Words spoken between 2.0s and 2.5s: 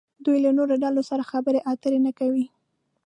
نه کوي.